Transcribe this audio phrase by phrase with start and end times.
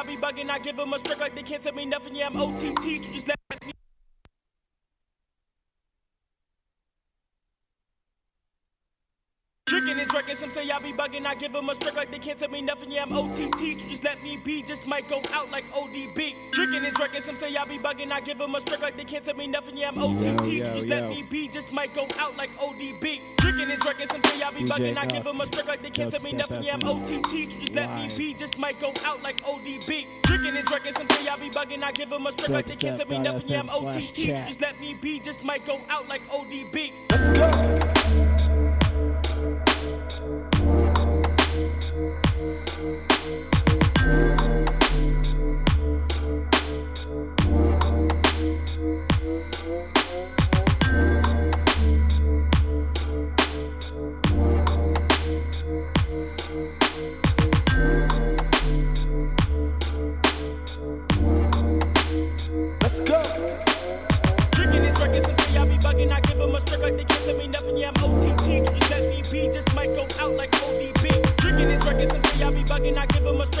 [0.00, 0.48] I be bugging.
[0.48, 2.14] I give them a stroke like they can't tell me nothing.
[2.14, 3.04] Yeah, I'm OTT.
[3.04, 3.39] So just let
[10.50, 10.50] me.
[10.50, 11.26] Drinking and drinking, say I be bugging.
[11.26, 12.90] I give them a stroke like they can't tell me nothing.
[12.90, 13.80] Yeah, I'm OTT.
[13.80, 14.62] So just let me be.
[14.62, 16.34] Just might go out like ODB.
[16.52, 18.12] Drinking and drinking, some say I be bugging.
[18.12, 19.76] I give them a stroke like they can't tell me nothing.
[19.76, 20.24] Yeah, I'm OTT.
[20.24, 20.94] Yo, so yo, just yo.
[20.94, 21.48] let me be.
[21.48, 23.20] Just might go out like ODB.
[23.36, 24.96] Drinking and drinking, some say I be bugging.
[24.96, 26.62] I give them a stroke like they can't tell me nothing.
[26.62, 26.80] Yeah, I'm.
[26.82, 27.28] OTT.
[27.30, 28.34] So just let me be.
[28.34, 30.06] Just might go out like ODB.
[30.22, 31.82] Drinking and drinking, some say I be bugging.
[31.82, 33.48] I give them a stroke like they can't tell me nothing.
[33.48, 34.14] Yeah, I'm OTT.
[34.14, 35.18] So just let me be.
[35.20, 36.92] Just might go out like ODB.
[37.08, 37.99] Drinking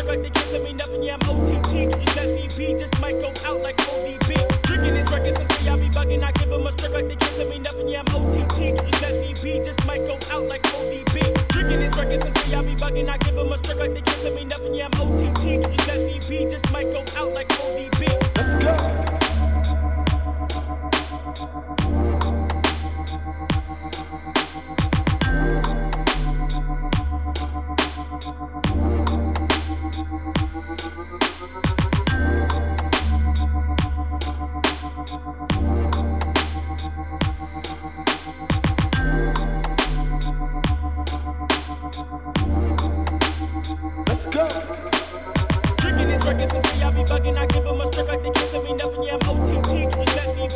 [0.00, 1.02] I give them a stroke like they can't tell me nothing.
[1.02, 1.90] Yeah, I'm OTT.
[1.90, 2.78] Just let me be.
[2.78, 4.62] Just might go out like ODB.
[4.62, 6.22] Drinking and drinking, some say I be bugging.
[6.22, 7.88] I give them a stroke like they can't tell me nothing.
[7.88, 8.76] Yeah, I'm OTT.
[8.76, 9.64] Just let me be.
[9.64, 11.48] Just might go out like ODB.
[11.48, 13.08] Drinking and drinking, some say I be bugging.
[13.08, 14.74] I give them a stroke like they can't tell me nothing.
[14.74, 15.62] Yeah, I'm OTT.
[15.62, 16.48] Just let me be.
[16.50, 18.00] Just might go out like ODB.
[18.34, 18.78] Drinking and drinking,
[28.40, 28.69] some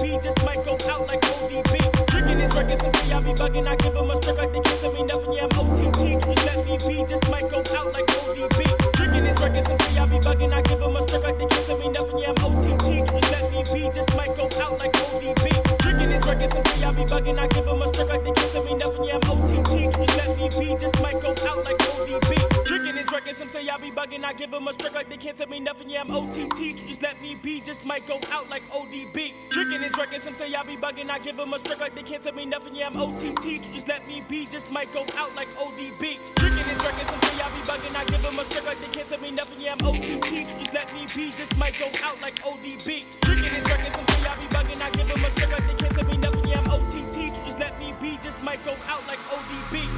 [0.02, 0.18] be.
[0.22, 2.13] Just might go out like ODB.
[2.34, 3.68] Drinking and drinking, some say I be bugging.
[3.68, 5.32] I give them a stroke like they can't tell me nothing.
[5.34, 6.18] Yeah, I'm OTT.
[6.18, 7.06] Just let me be.
[7.06, 8.92] Just might go out like ODB.
[8.92, 10.52] Drinking and drinking, some say I be bugging.
[10.52, 12.18] I give them a stroke like they can't tell me nothing.
[12.18, 13.06] Yeah, I'm OTT.
[13.06, 13.88] Just let me be.
[13.94, 15.78] Just might go out like ODB.
[15.78, 17.38] Drinking and drinking, some say I be bugging.
[17.38, 19.04] I give them a stroke like they can't tell me nothing.
[19.04, 19.94] Yeah, I'm OTT.
[19.94, 20.74] Just let me be.
[20.74, 22.64] Just might go out like ODB.
[22.64, 24.24] Drinking and drinking, some say I be bugging.
[24.24, 25.88] I give them a stroke like they can't tell me nothing.
[25.88, 26.58] Yeah, I'm OTT.
[26.82, 27.60] Just let me be.
[27.60, 29.34] Just might go out like ODB.
[29.50, 31.10] Drinking and drinking, some say I be bugging.
[31.10, 32.74] I give them a stroke like they can't tell me nothing.
[32.74, 33.60] Yeah, I'm OTT.
[33.60, 34.46] So just let me be.
[34.46, 36.16] Just might go out like ODB.
[36.40, 37.94] Drinking and drinking, some say I be bugging.
[37.94, 39.60] I give them a stroke like they can't tell me nothing.
[39.60, 40.48] Yeah, I'm OTT.
[40.48, 41.30] So just let me be.
[41.36, 43.04] Just might go out like ODB.
[43.20, 44.80] Drinking and drinking, some say I be bugging.
[44.80, 46.46] I give them a stroke like they can't tell me nothing.
[46.48, 47.36] Yeah, I'm OTT.
[47.36, 48.18] So just let me be.
[48.22, 49.93] Just might go out like ODB.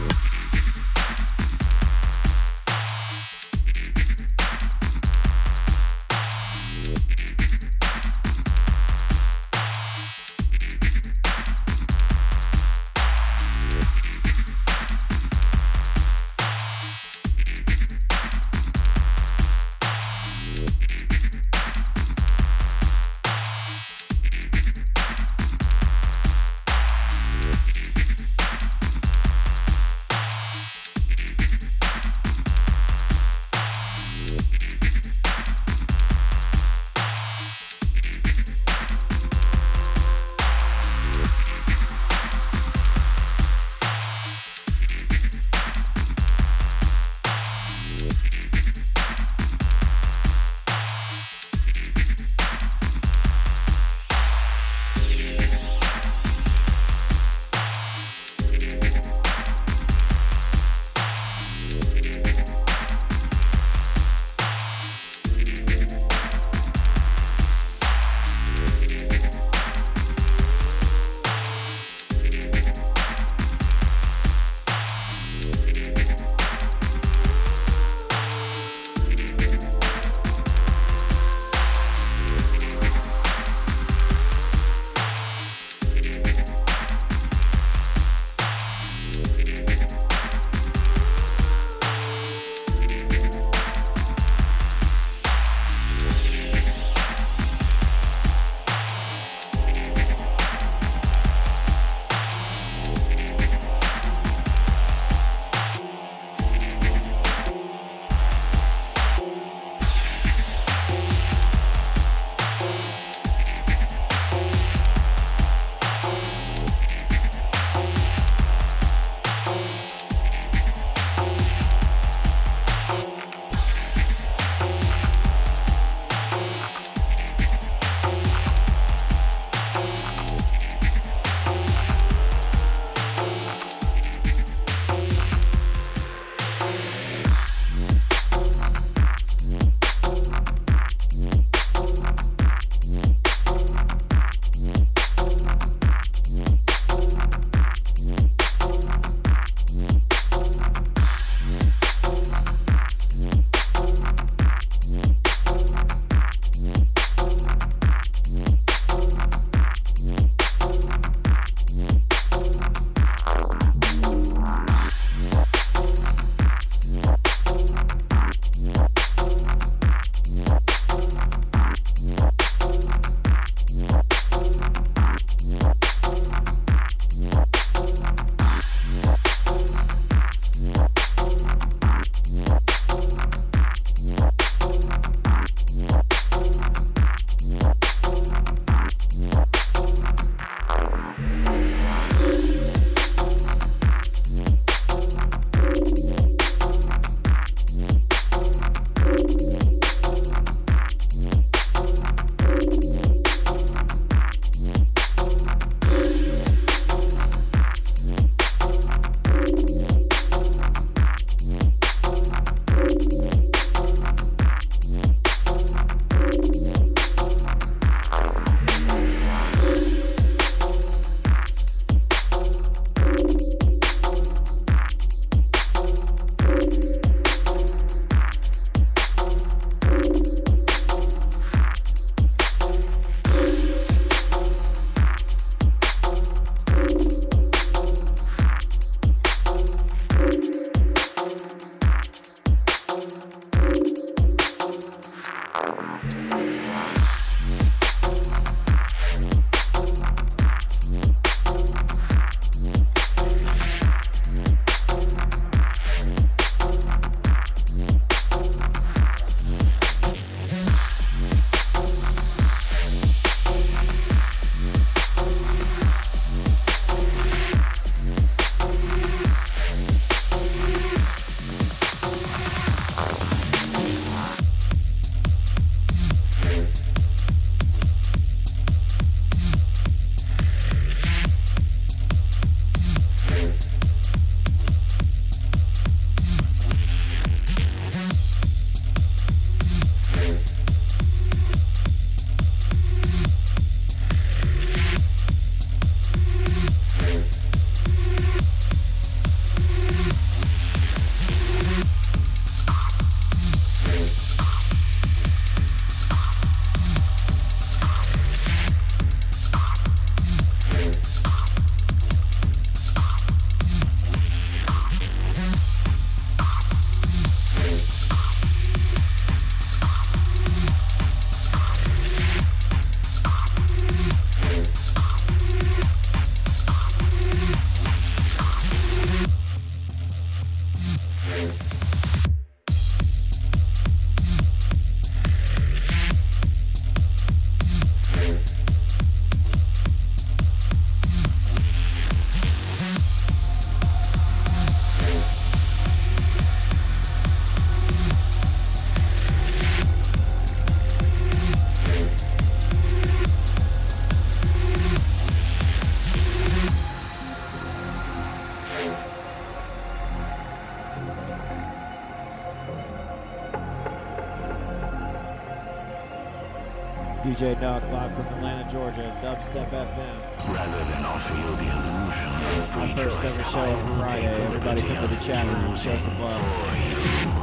[367.36, 370.54] DJ Duck live from Atlanta, Georgia, Dubstep FM.
[370.54, 374.42] Rather than offer you the illusion of free My first ever show on Friday.
[374.46, 377.35] Everybody come to the chat room, show some love.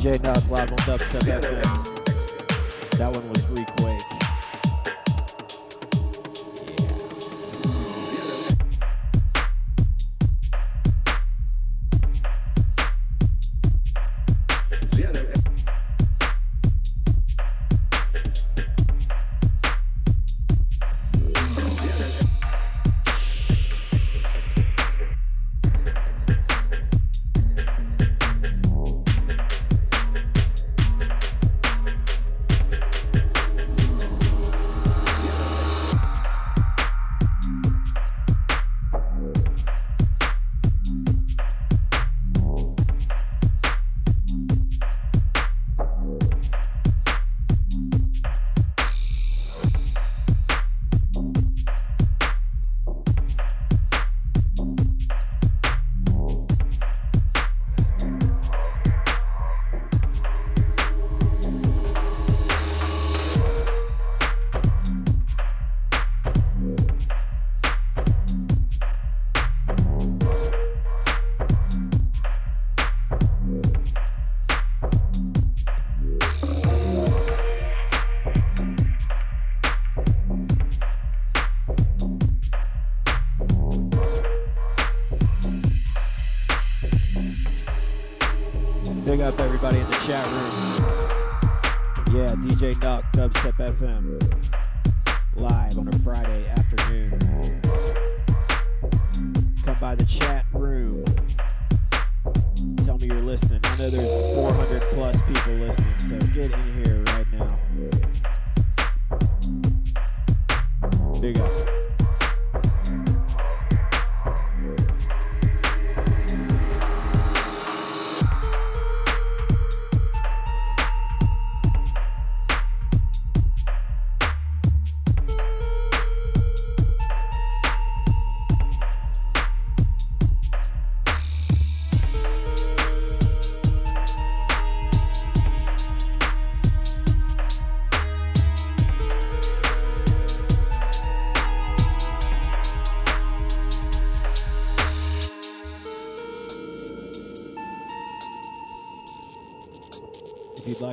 [0.00, 2.96] DJ Nuck live on Dubstep FM.
[2.96, 3.44] That one was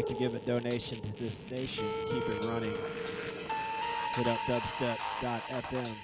[0.02, 0.20] Requake.
[0.20, 2.74] give a donation to this station, keep it running,
[4.16, 5.96] hit up dubstep.fm.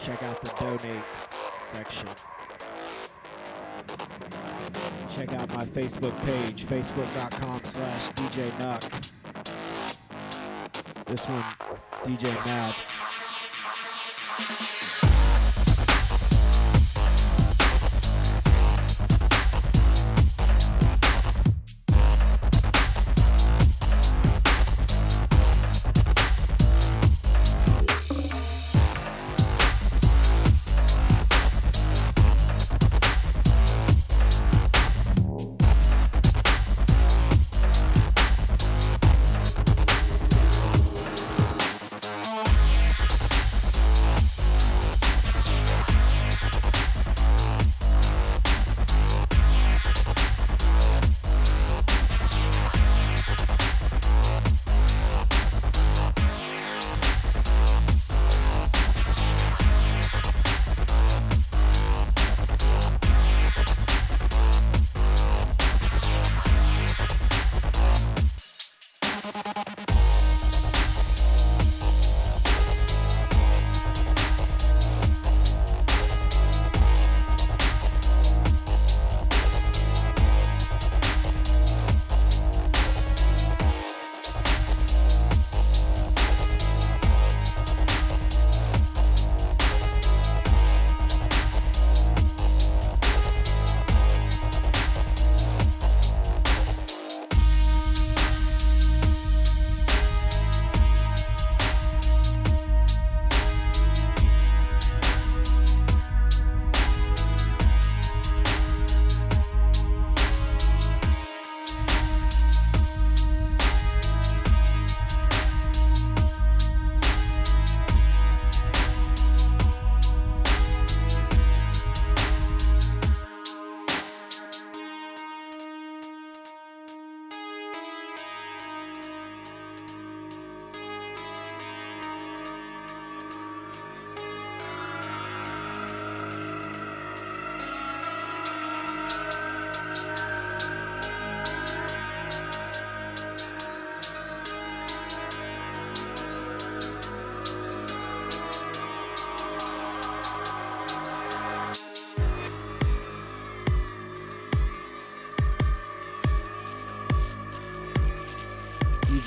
[0.00, 1.02] Check out the donate
[1.58, 2.08] section.
[5.16, 9.12] Check out my Facebook page, facebook.com slash DJ Nuck.
[11.06, 11.44] This one,
[12.04, 12.95] DJ Mad.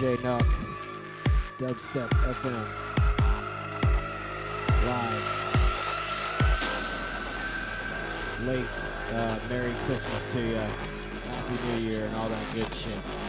[0.10, 0.42] DJ Nook,
[1.60, 2.66] Dubstep FM,
[4.88, 5.26] live,
[8.48, 8.80] late.
[9.14, 13.29] Uh, Merry Christmas to you, Happy New Year, and all that good shit.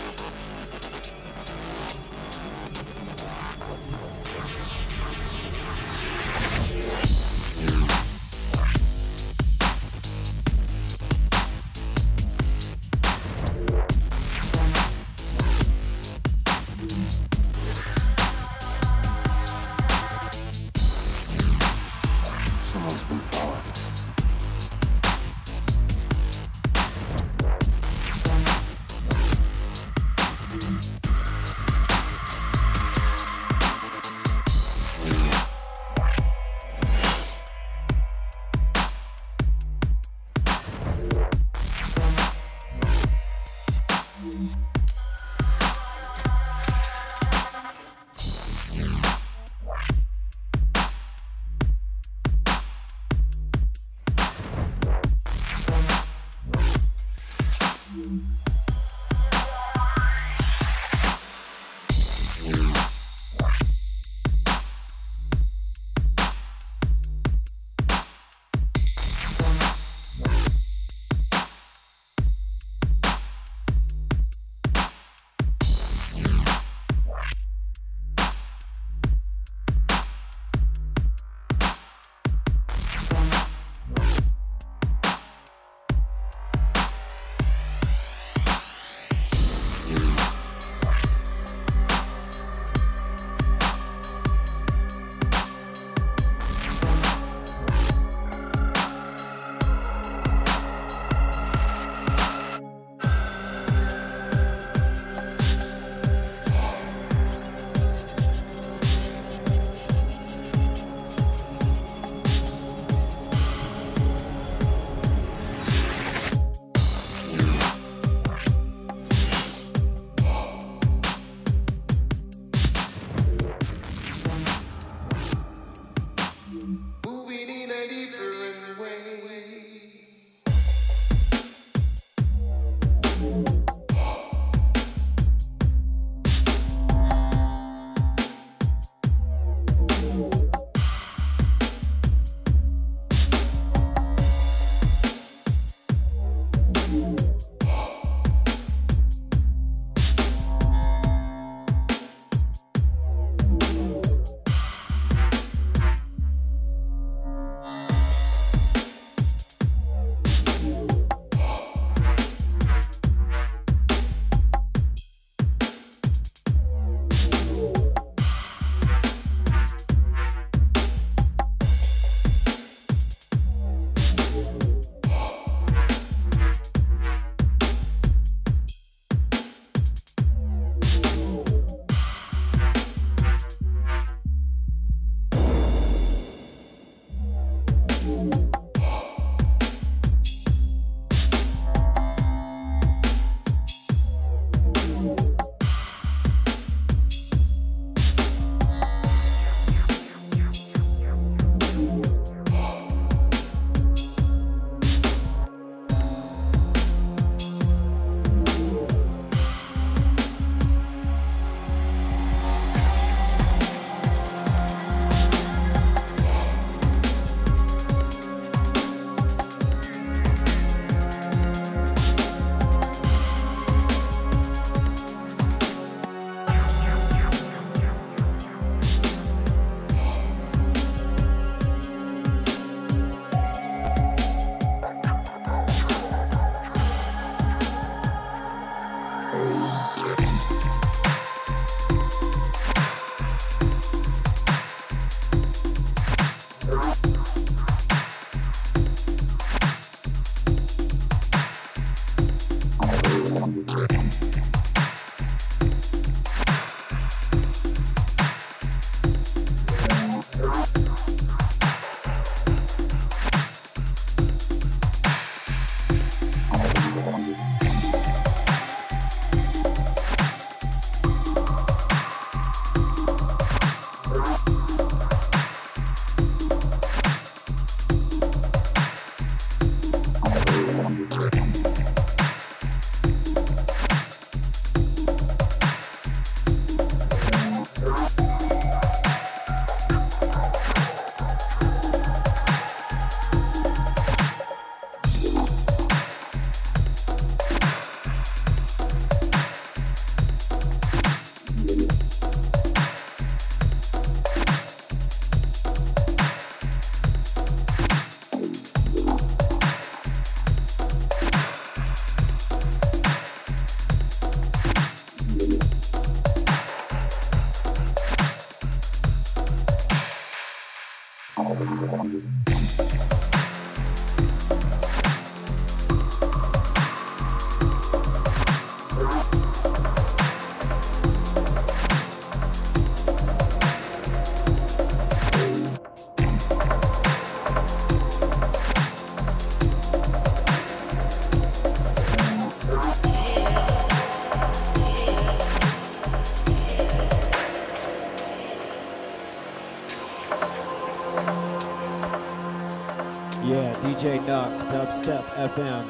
[355.40, 355.86] FM.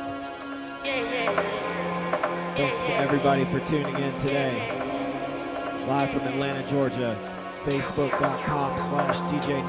[2.56, 4.68] Thanks to everybody for tuning in today.
[5.88, 7.16] Live from Atlanta, Georgia.
[7.64, 9.62] Facebook.com slash DJ.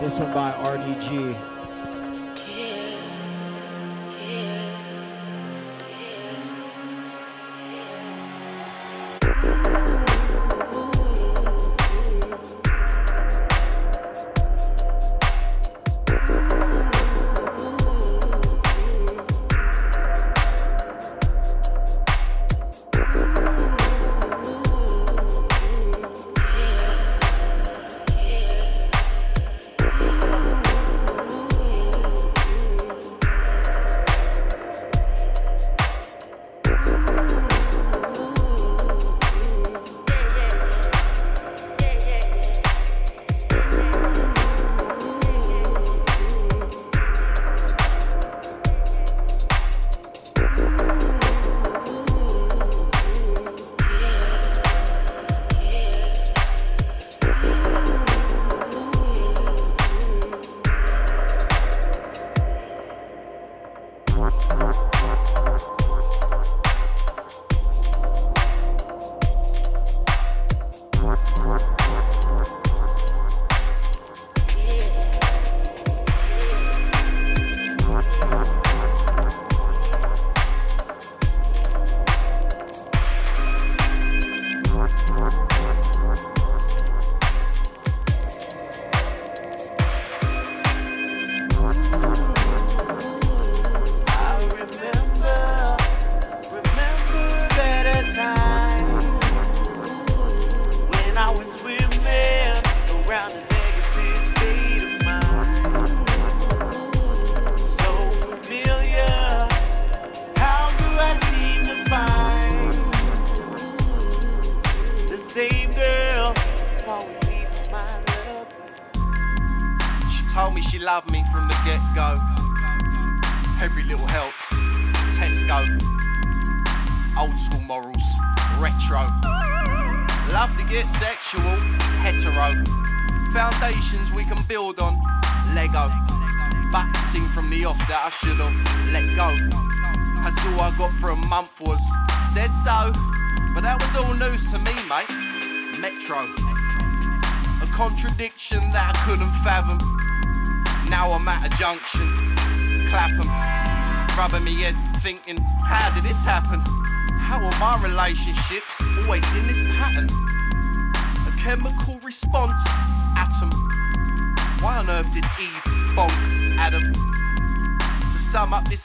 [0.00, 1.49] This one by RDG.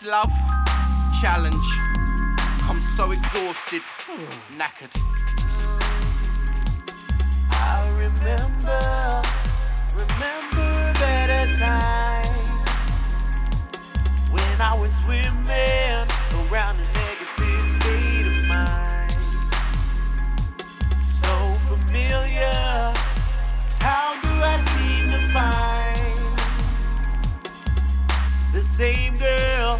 [0.08, 0.32] Love
[1.20, 1.68] challenge.
[2.70, 3.82] I'm so exhausted,
[4.58, 4.94] knackered.
[7.52, 8.82] I remember,
[10.02, 12.30] remember better times
[14.32, 16.08] when I was swimming
[16.52, 17.75] around a negative
[28.56, 29.78] the same girl?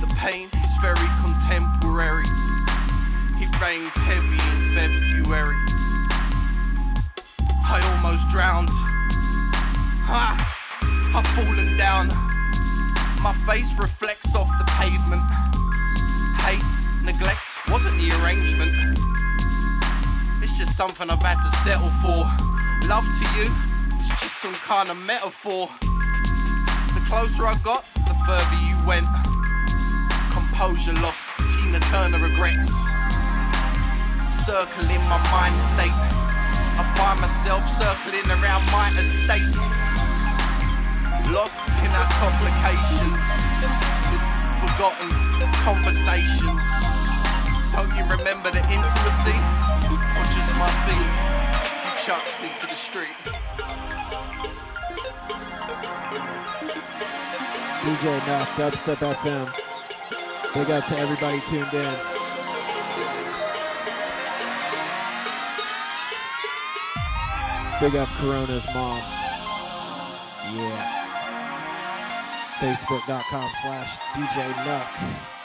[0.00, 2.24] The pain is very contemporary.
[3.36, 5.56] It rained heavy in February.
[7.68, 8.70] I almost drowned.
[10.08, 10.24] Ha!
[11.14, 12.08] I've fallen down.
[13.22, 15.20] My face reflects off the pavement.
[16.40, 16.64] Hate,
[17.04, 18.72] neglect wasn't the arrangement.
[20.42, 22.24] It's just something I've had to settle for.
[22.88, 23.75] Love to you, it's
[24.46, 25.66] some kind of metaphor
[26.94, 29.10] The closer I got, the further you went.
[30.30, 32.70] Composure lost, Tina Turner regrets.
[34.30, 35.98] Circling my mind state,
[36.78, 39.58] I find myself circling around my estate.
[41.34, 43.26] Lost in our complications,
[44.62, 45.10] forgotten
[45.66, 46.66] conversations.
[47.74, 49.38] Don't you remember the intimacy?
[49.90, 51.18] Or just my things,
[52.06, 53.45] chucked me to the Street.
[57.86, 59.46] DJ Nuff, Dubstep FM.
[60.54, 61.94] Big up to everybody tuned in.
[67.80, 68.98] Big up Corona's mom.
[70.52, 70.82] Yeah.
[72.58, 75.35] Facebook.com slash DJ Nuck.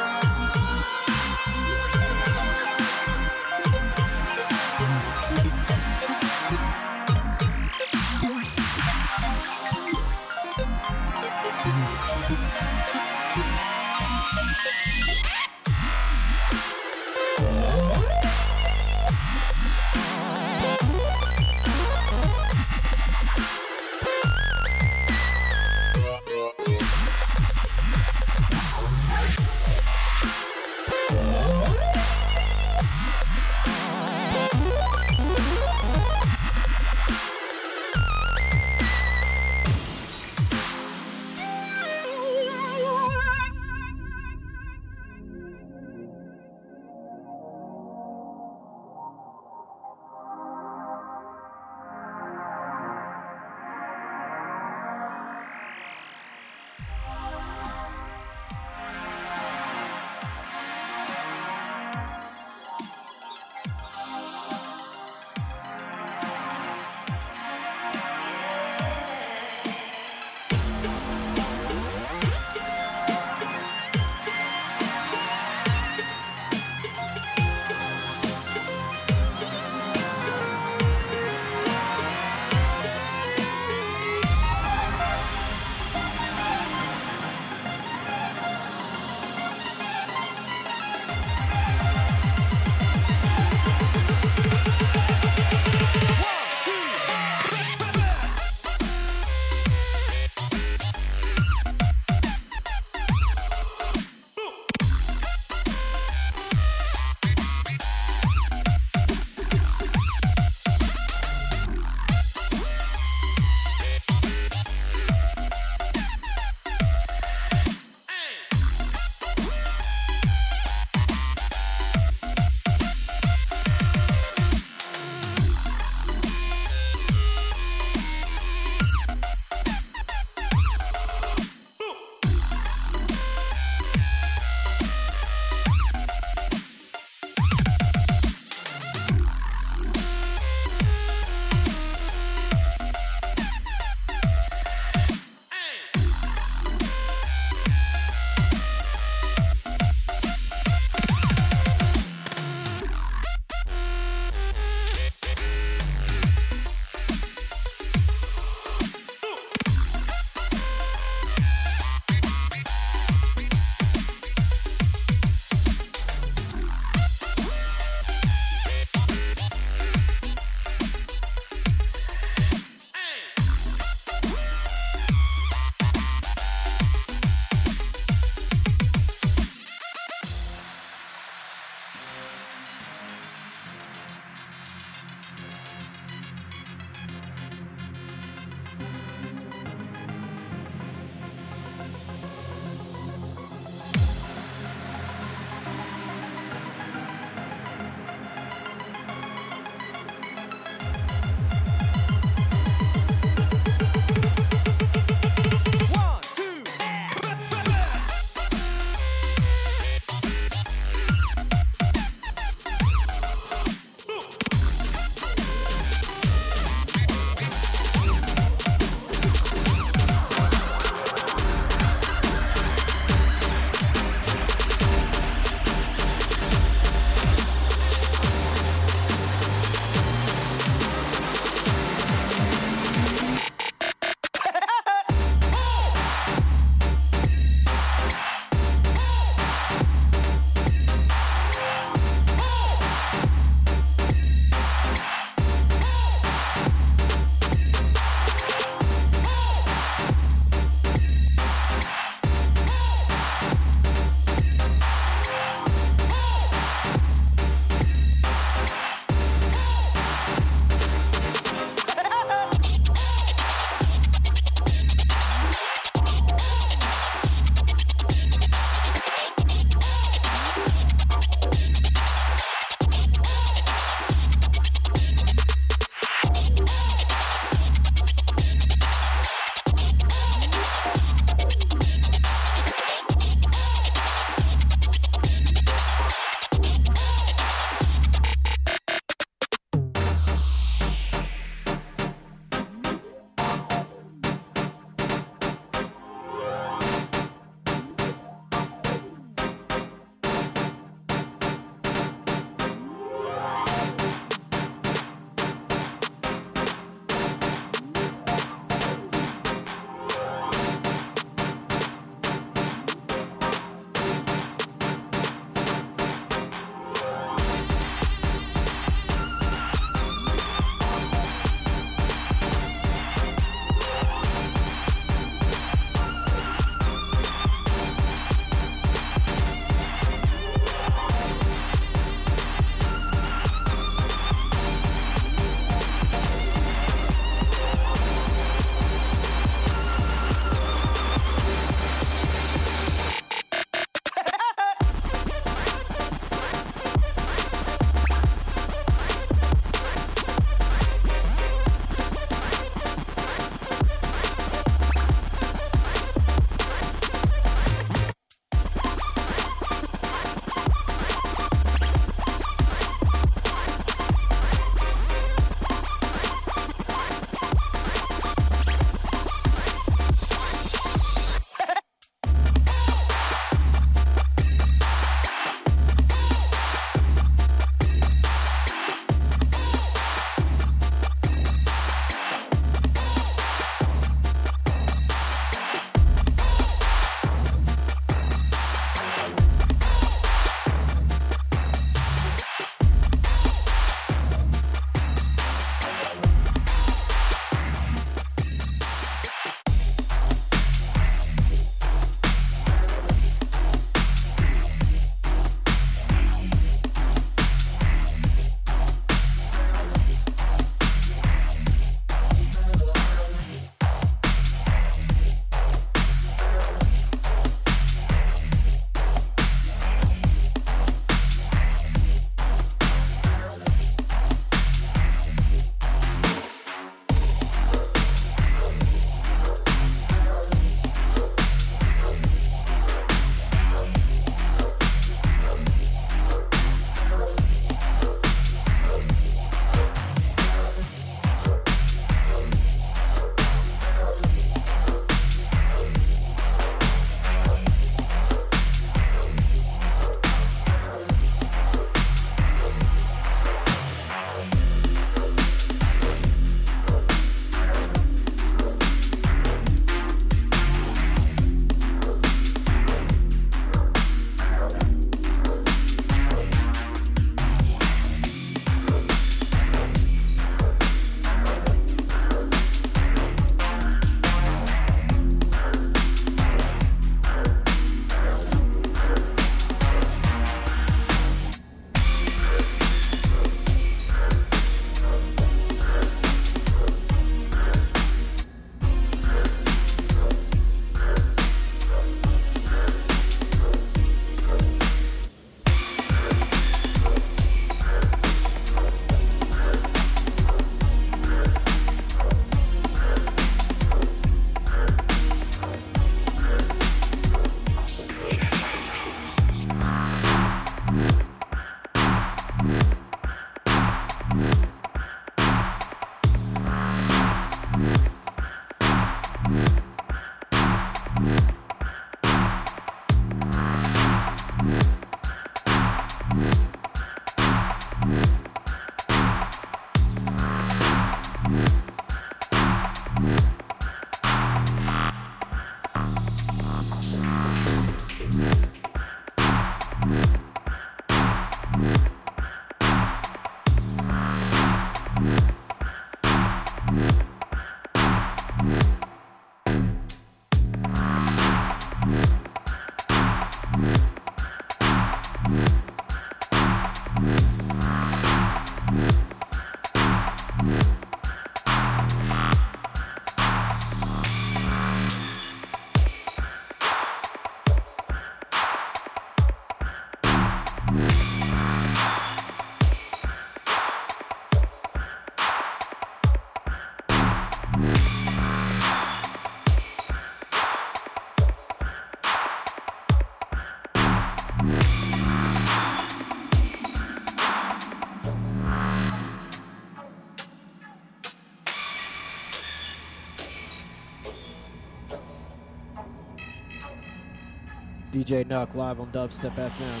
[598.18, 600.00] DJ Nuck live on Dubstep FM.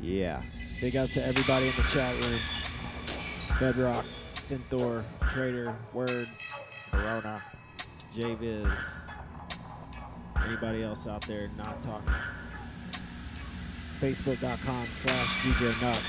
[0.00, 0.40] Yeah.
[0.80, 2.40] Big up to everybody in the chat room.
[3.60, 6.30] Bedrock, Synthor, Trader, Word,
[6.90, 7.42] Corona,
[8.14, 9.10] JViz.
[10.46, 12.08] Anybody else out there not talking?
[14.00, 16.02] Facebook.com slash DJ Nuck.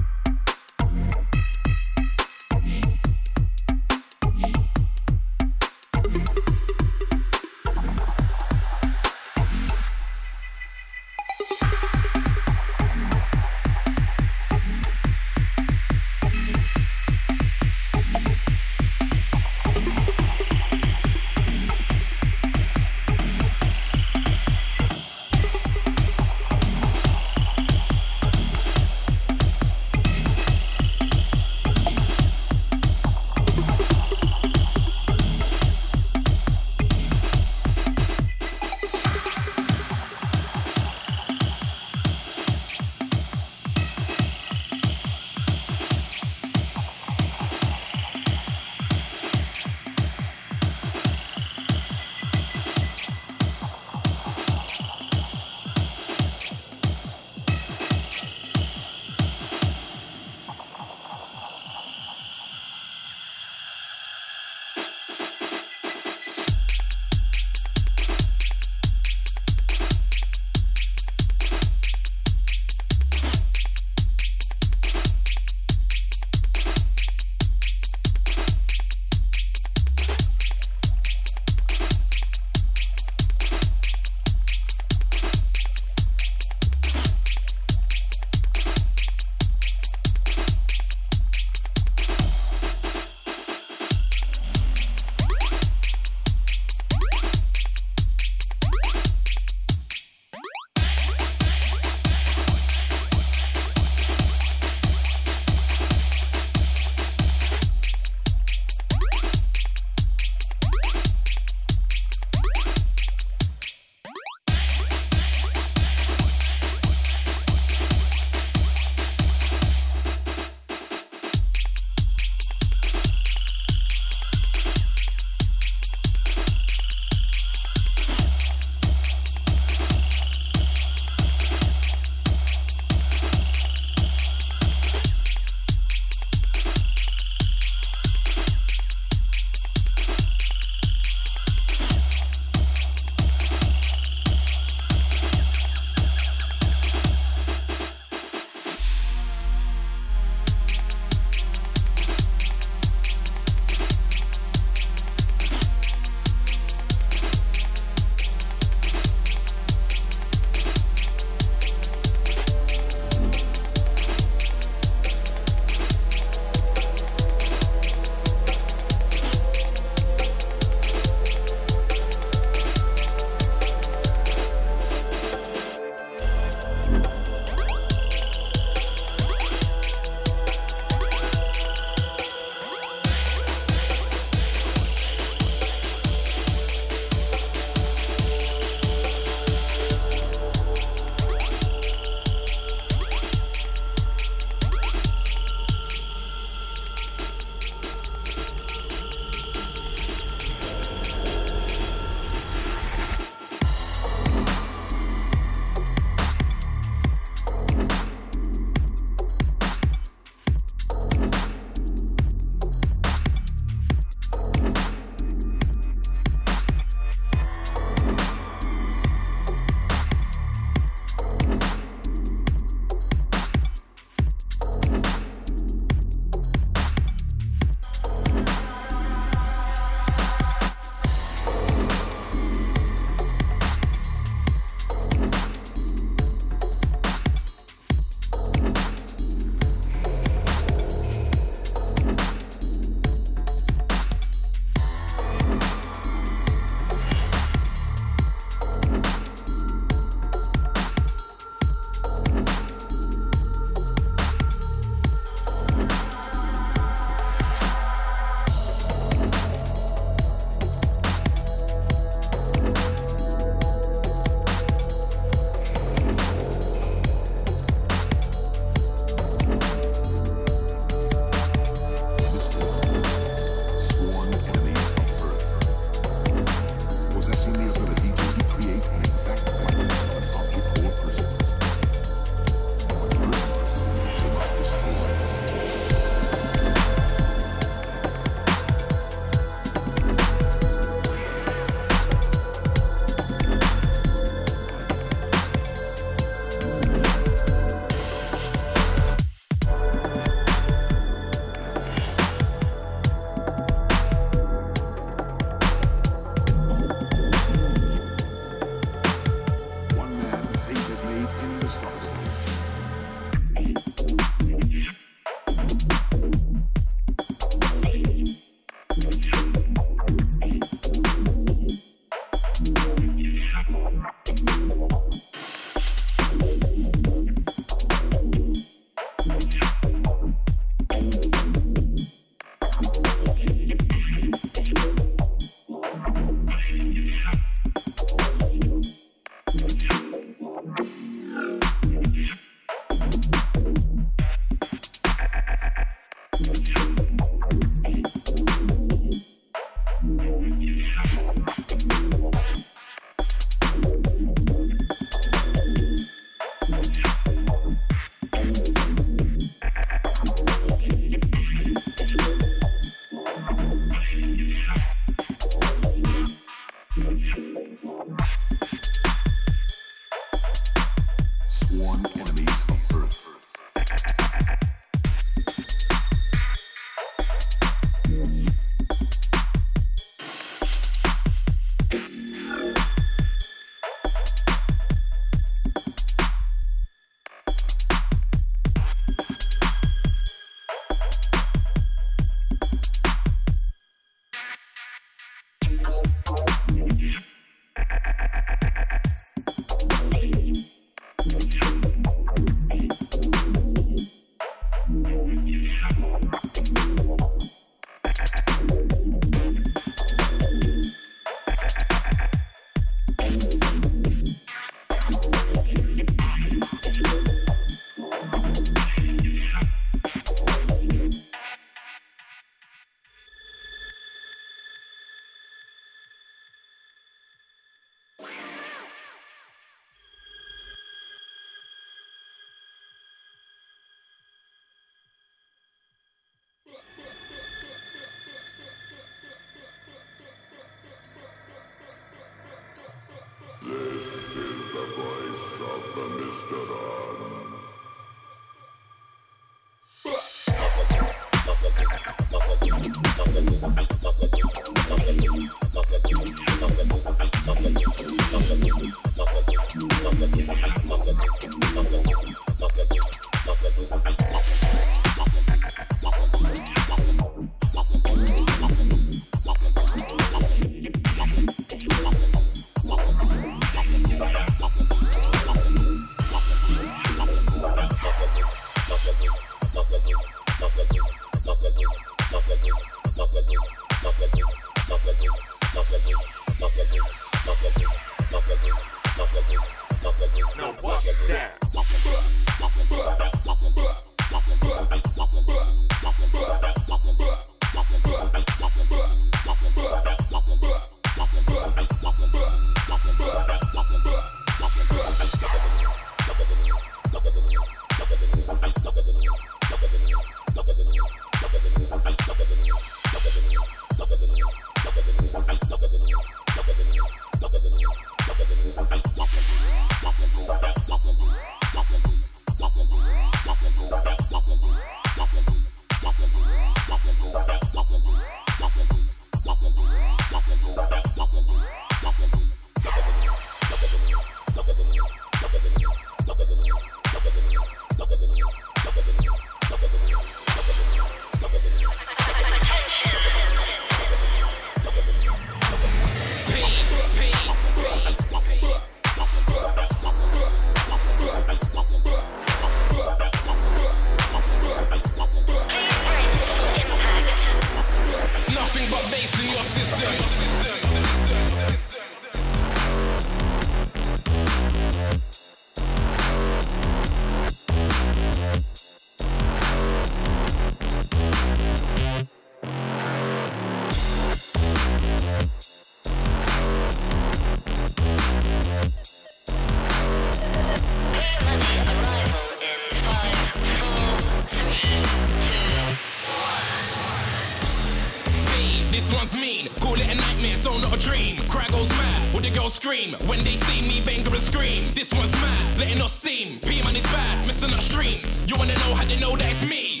[592.96, 593.16] dream.
[593.28, 594.90] When they see me, banger and scream.
[594.90, 596.58] This one's mad, letting off steam.
[596.60, 598.48] P man is bad, messing up streams.
[598.48, 600.00] You wanna know how they know that it's me?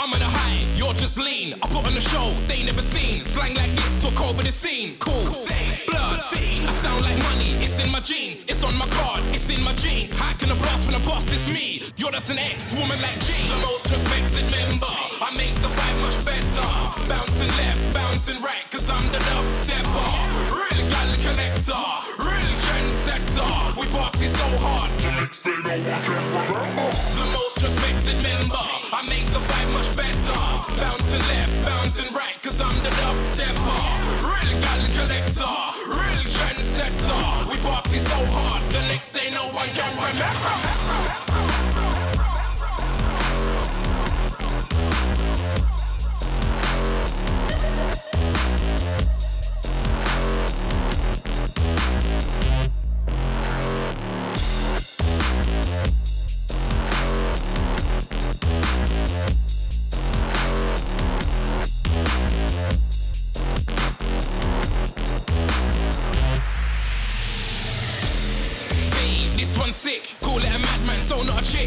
[0.00, 1.54] I'm at a high, you're just lean.
[1.62, 3.24] I put on a show they never seen.
[3.24, 4.96] Slang like this took over the scene.
[4.98, 5.24] Cool,
[5.88, 7.52] blood, I sound like money.
[7.64, 10.12] It's in my jeans, it's on my card, it's in my jeans.
[10.12, 11.82] How can I blast when I boss is me?
[11.96, 13.51] You're just an ex woman like jeans.
[25.42, 26.90] they know I can't remember.
[26.90, 28.62] The most respected member.
[28.92, 30.38] I make the vibe much better.
[30.78, 33.82] Bouncing left, bouncing right, cause I'm the dubstepper.
[34.22, 37.50] Real gal collector, real trendsetter.
[37.50, 40.71] We party so hard, the next day no one can remember.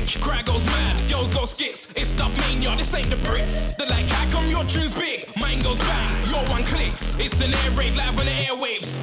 [0.05, 0.21] bitch.
[0.21, 1.91] Cry goes mad, girls go skits.
[1.95, 3.75] It's the mania, this ain't the Brits.
[3.77, 5.25] They're like, how come your tune's big?
[5.39, 7.17] Mine goes bang, your one clicks.
[7.19, 8.97] It's an air raid, live on the airwaves.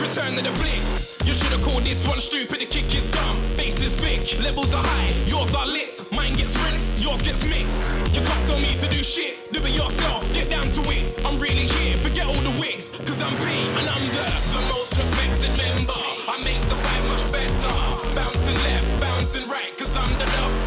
[0.00, 1.18] Return to the blitz.
[1.24, 3.36] You should have called this one stupid, the kick is dumb.
[3.56, 5.90] Bass is thick, levels are high, yours are lit.
[6.12, 7.76] Mine gets rinsed, yours gets mixed.
[8.14, 11.04] You can't tell me to do shit, do it yourself, get down to it.
[11.24, 13.44] I'm really here, forget all the wigs, cause I'm P
[13.78, 16.00] and I'm the, the most respected member.
[16.26, 17.74] I make the vibe much better.
[18.14, 19.79] Bouncing left, bouncing right
[20.18, 20.59] the love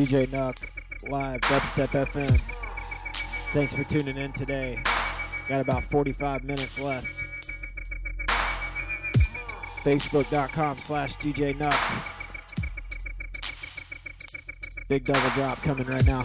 [0.00, 0.56] DJ Nuck,
[1.10, 2.40] live, Dubstep FM.
[3.52, 4.82] Thanks for tuning in today.
[5.46, 7.06] Got about 45 minutes left.
[9.84, 12.14] Facebook.com slash DJ Nuck.
[14.88, 16.24] Big double drop coming right now.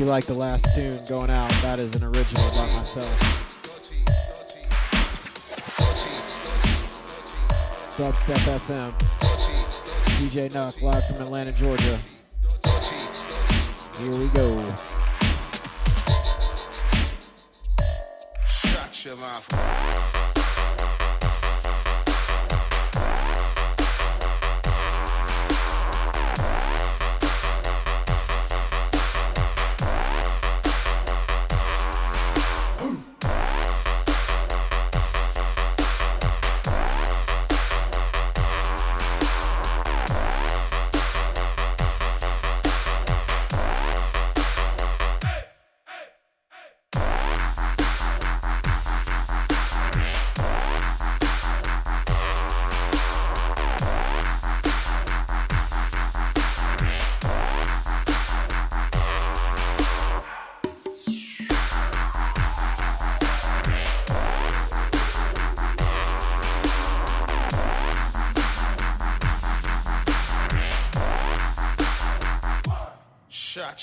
[0.00, 3.06] You like the last tune going out, that is an original by myself.
[7.98, 8.98] Dubstep FM.
[10.16, 11.98] DJ Nuck live from Atlanta, Georgia.
[13.98, 14.74] Here we go.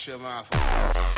[0.07, 1.16] Your mouth.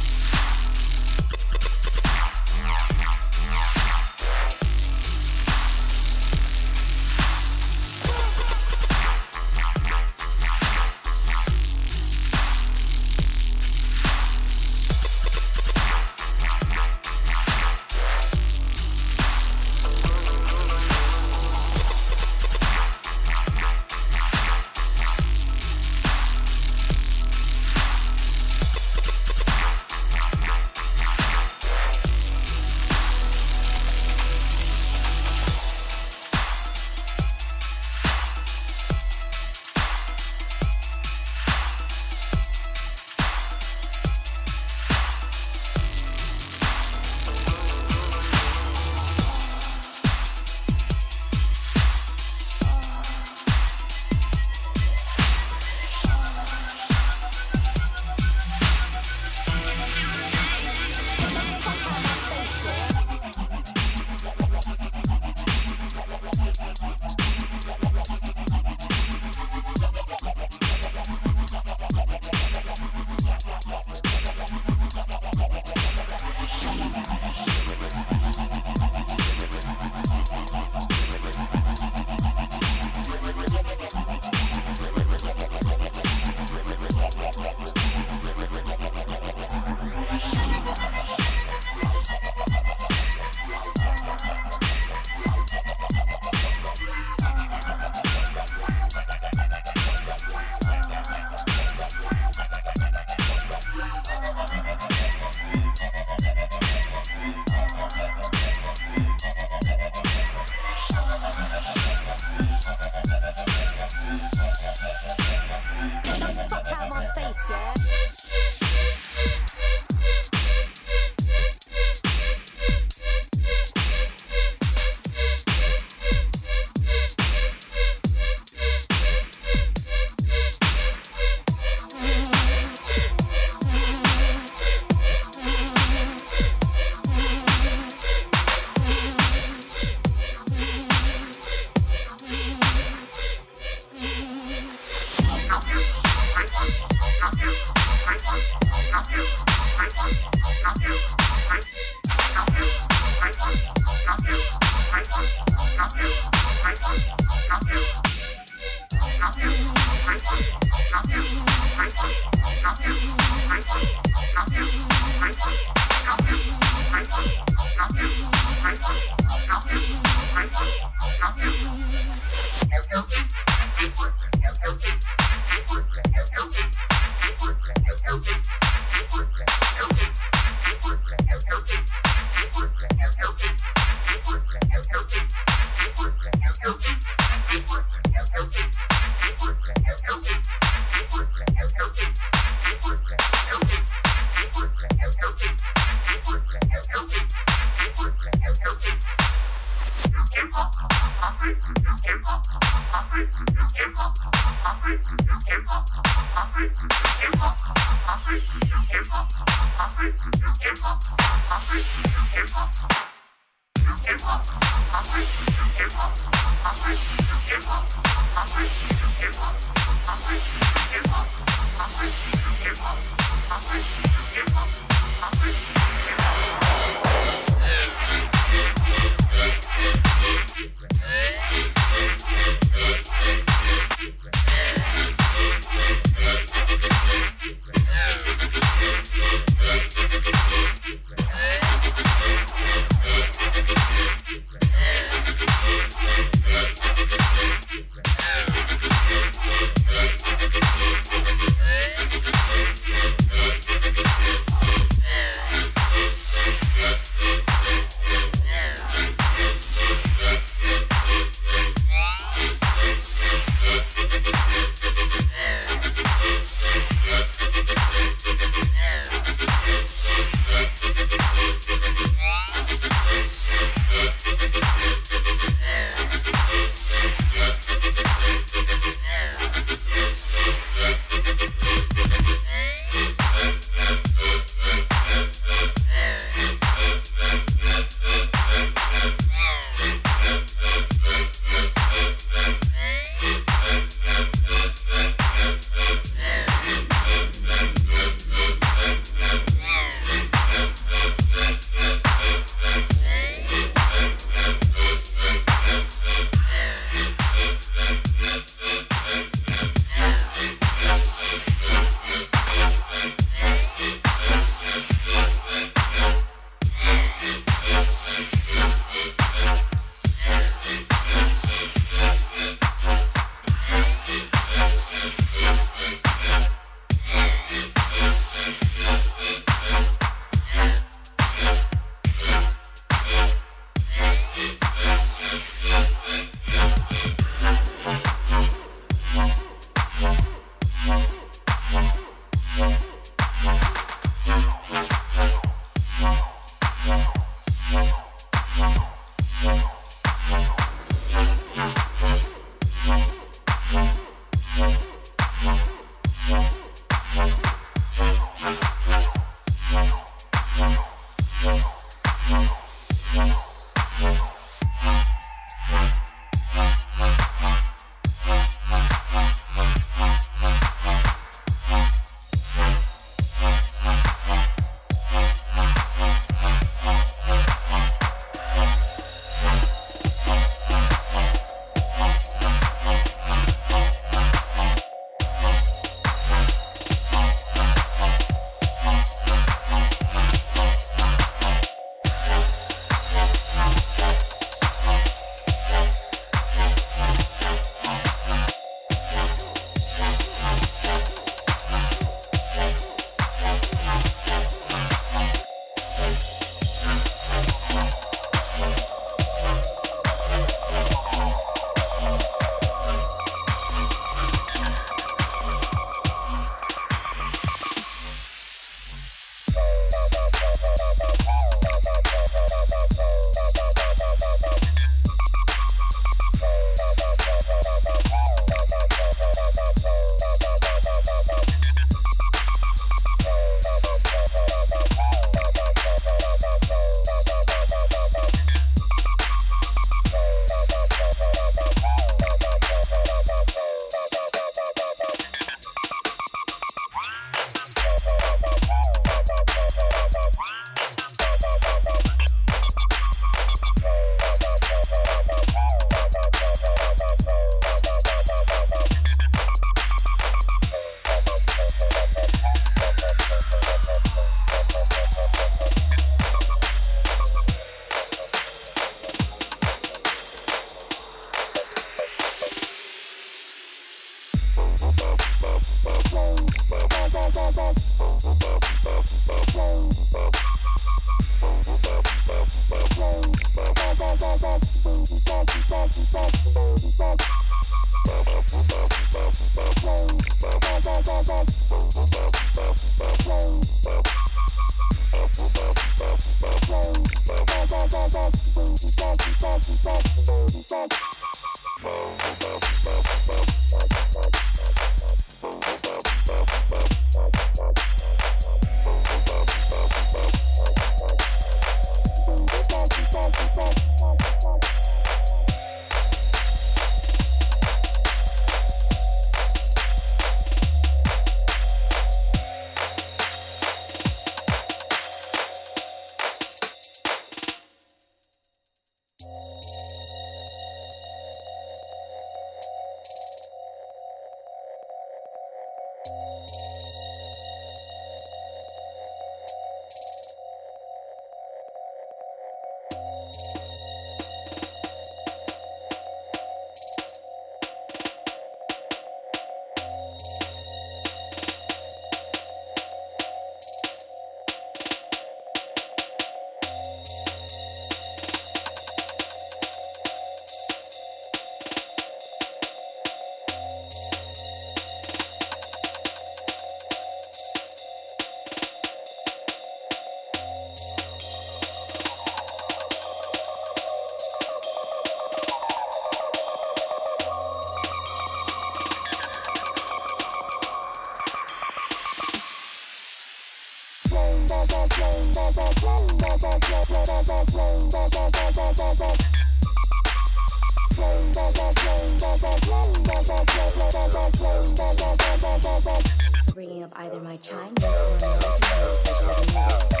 [596.53, 600.00] Bringing up either my Chinese or my American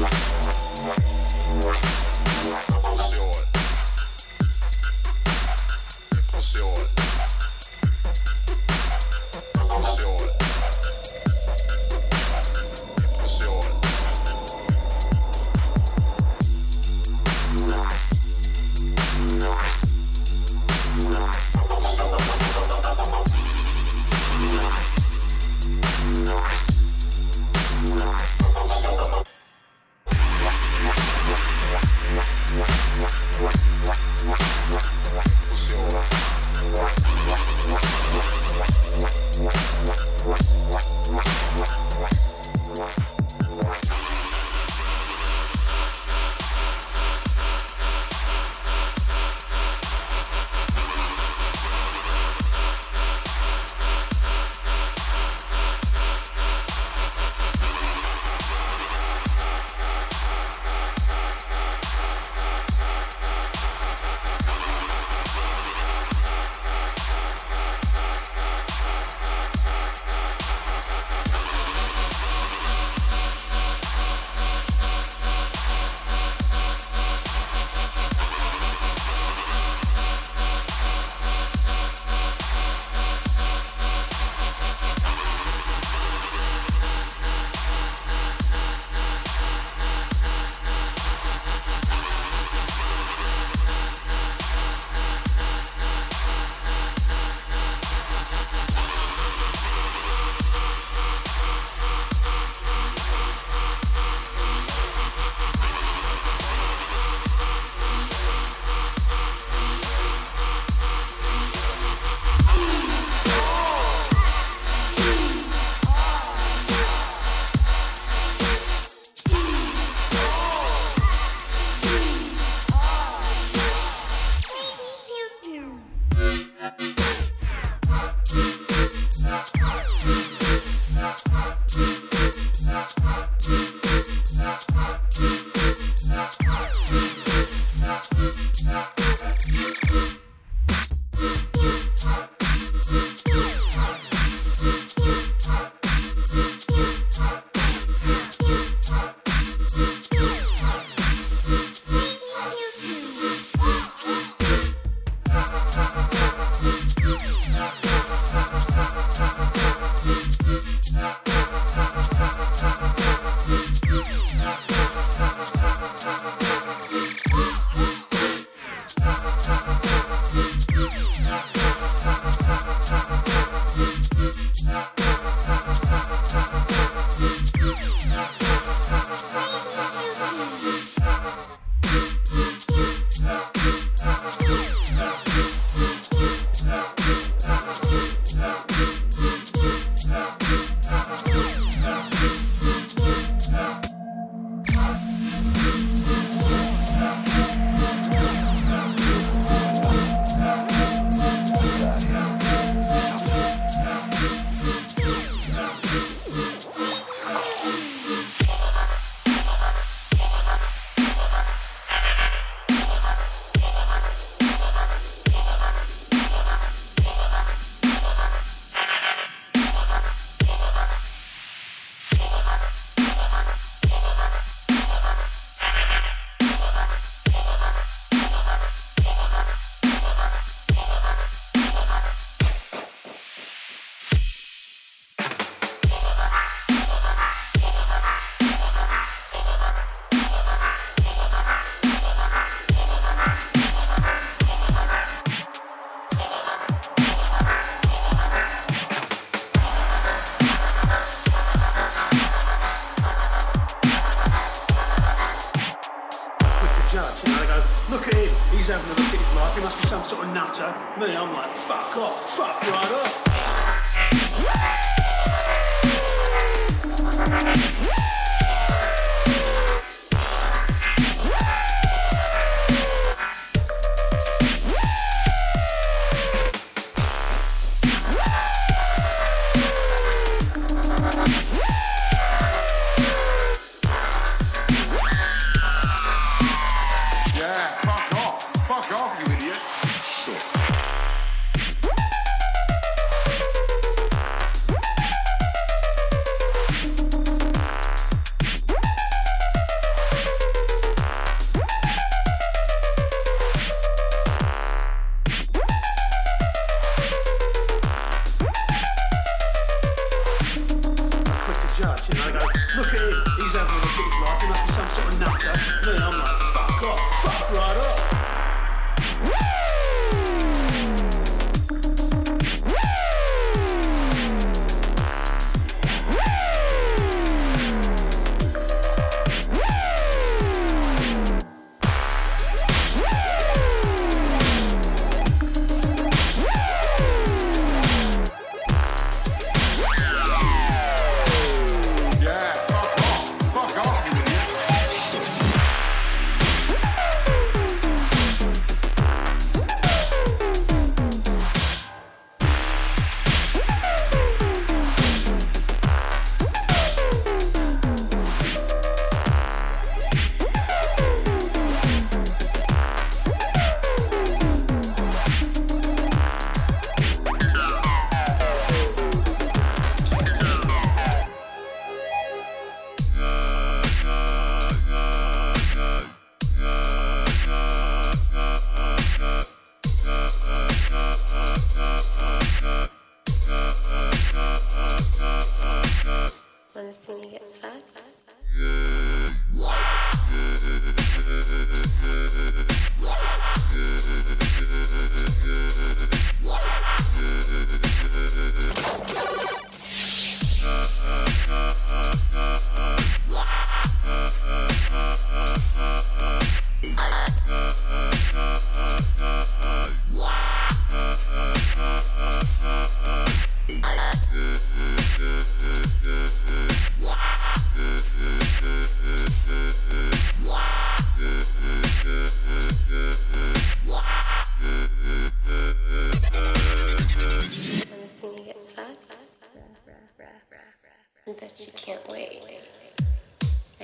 [0.00, 0.30] ます。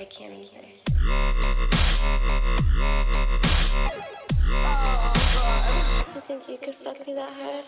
[0.09, 0.45] can't you
[6.21, 7.65] think you could fuck me that hard?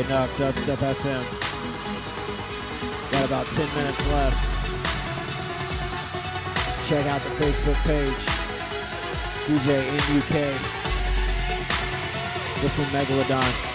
[0.00, 1.24] DJ Nuck, Dubstep FM.
[3.12, 4.36] Got about 10 minutes left.
[6.88, 8.20] Check out the Facebook page,
[9.46, 10.34] DJ in UK.
[12.62, 13.69] This one, Megalodon.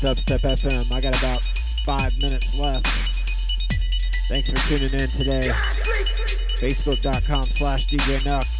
[0.00, 0.92] Dubstep FM.
[0.92, 1.42] I got about
[1.84, 2.86] five minutes left.
[4.28, 5.50] Thanks for tuning in today.
[6.60, 8.57] Facebook.com slash DJ Nuk.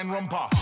[0.00, 0.59] Baseline rumba.